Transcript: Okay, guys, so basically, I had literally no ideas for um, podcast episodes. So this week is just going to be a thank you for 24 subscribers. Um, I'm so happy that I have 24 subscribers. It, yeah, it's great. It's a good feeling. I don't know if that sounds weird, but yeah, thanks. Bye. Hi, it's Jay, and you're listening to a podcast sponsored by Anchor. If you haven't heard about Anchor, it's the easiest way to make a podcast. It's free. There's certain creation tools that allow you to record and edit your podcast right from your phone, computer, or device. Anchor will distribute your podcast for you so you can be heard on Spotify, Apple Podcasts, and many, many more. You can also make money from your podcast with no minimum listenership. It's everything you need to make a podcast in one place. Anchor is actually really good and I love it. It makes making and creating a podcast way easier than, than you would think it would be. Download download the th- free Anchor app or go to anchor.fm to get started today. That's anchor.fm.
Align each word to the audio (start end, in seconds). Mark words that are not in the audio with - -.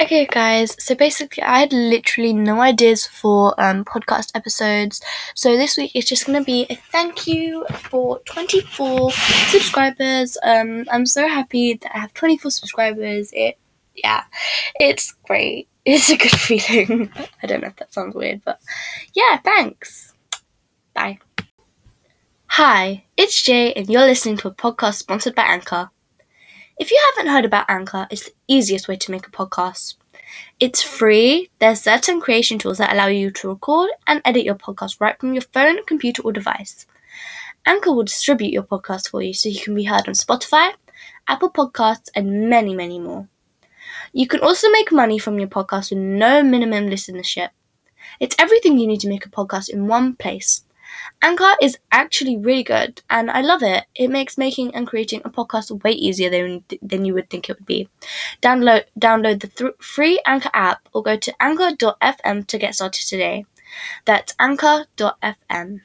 Okay, 0.00 0.26
guys, 0.26 0.76
so 0.82 0.94
basically, 0.94 1.42
I 1.42 1.58
had 1.58 1.72
literally 1.72 2.32
no 2.32 2.60
ideas 2.60 3.04
for 3.04 3.60
um, 3.60 3.84
podcast 3.84 4.30
episodes. 4.36 5.00
So 5.34 5.56
this 5.56 5.76
week 5.76 5.90
is 5.96 6.04
just 6.04 6.24
going 6.24 6.38
to 6.38 6.44
be 6.44 6.66
a 6.70 6.76
thank 6.76 7.26
you 7.26 7.66
for 7.90 8.20
24 8.20 9.10
subscribers. 9.10 10.38
Um, 10.44 10.84
I'm 10.92 11.04
so 11.04 11.26
happy 11.26 11.74
that 11.74 11.90
I 11.92 11.98
have 11.98 12.14
24 12.14 12.52
subscribers. 12.52 13.32
It, 13.32 13.58
yeah, 13.94 14.22
it's 14.78 15.12
great. 15.26 15.68
It's 15.88 16.10
a 16.10 16.18
good 16.18 16.32
feeling. 16.32 17.10
I 17.42 17.46
don't 17.46 17.62
know 17.62 17.68
if 17.68 17.76
that 17.76 17.94
sounds 17.94 18.14
weird, 18.14 18.42
but 18.44 18.60
yeah, 19.14 19.38
thanks. 19.38 20.12
Bye. 20.92 21.18
Hi, 22.48 23.06
it's 23.16 23.40
Jay, 23.40 23.72
and 23.72 23.88
you're 23.88 24.02
listening 24.02 24.36
to 24.38 24.48
a 24.48 24.54
podcast 24.54 24.96
sponsored 24.96 25.34
by 25.34 25.44
Anchor. 25.44 25.90
If 26.78 26.92
you 26.92 27.00
haven't 27.10 27.32
heard 27.32 27.44
about 27.44 27.68
Anchor, 27.68 28.06
it's 28.08 28.26
the 28.26 28.34
easiest 28.46 28.86
way 28.86 28.94
to 28.94 29.10
make 29.10 29.26
a 29.26 29.32
podcast. 29.32 29.96
It's 30.60 30.80
free. 30.80 31.50
There's 31.58 31.80
certain 31.80 32.20
creation 32.20 32.56
tools 32.56 32.78
that 32.78 32.92
allow 32.92 33.08
you 33.08 33.32
to 33.32 33.48
record 33.48 33.90
and 34.06 34.22
edit 34.24 34.44
your 34.44 34.54
podcast 34.54 35.00
right 35.00 35.18
from 35.18 35.32
your 35.32 35.42
phone, 35.42 35.84
computer, 35.86 36.22
or 36.22 36.32
device. 36.32 36.86
Anchor 37.66 37.92
will 37.92 38.04
distribute 38.04 38.52
your 38.52 38.62
podcast 38.62 39.10
for 39.10 39.20
you 39.20 39.34
so 39.34 39.48
you 39.48 39.60
can 39.60 39.74
be 39.74 39.84
heard 39.84 40.06
on 40.06 40.14
Spotify, 40.14 40.70
Apple 41.26 41.50
Podcasts, 41.50 42.10
and 42.14 42.48
many, 42.48 42.76
many 42.76 43.00
more. 43.00 43.26
You 44.12 44.28
can 44.28 44.38
also 44.38 44.70
make 44.70 44.92
money 44.92 45.18
from 45.18 45.40
your 45.40 45.48
podcast 45.48 45.90
with 45.90 45.98
no 45.98 46.44
minimum 46.44 46.86
listenership. 46.86 47.48
It's 48.20 48.36
everything 48.38 48.78
you 48.78 48.86
need 48.86 49.00
to 49.00 49.08
make 49.08 49.26
a 49.26 49.30
podcast 49.30 49.68
in 49.68 49.88
one 49.88 50.14
place. 50.14 50.62
Anchor 51.22 51.52
is 51.60 51.78
actually 51.92 52.36
really 52.36 52.62
good 52.62 53.02
and 53.10 53.30
I 53.30 53.40
love 53.40 53.62
it. 53.62 53.84
It 53.94 54.08
makes 54.10 54.38
making 54.38 54.74
and 54.74 54.86
creating 54.86 55.22
a 55.24 55.30
podcast 55.30 55.82
way 55.84 55.92
easier 55.92 56.30
than, 56.30 56.64
than 56.82 57.04
you 57.04 57.14
would 57.14 57.30
think 57.30 57.48
it 57.48 57.58
would 57.58 57.66
be. 57.66 57.88
Download 58.42 58.84
download 58.98 59.40
the 59.40 59.48
th- 59.48 59.72
free 59.80 60.20
Anchor 60.26 60.50
app 60.54 60.88
or 60.92 61.02
go 61.02 61.16
to 61.16 61.34
anchor.fm 61.42 62.46
to 62.46 62.58
get 62.58 62.74
started 62.74 63.06
today. 63.06 63.46
That's 64.06 64.34
anchor.fm. 64.40 65.82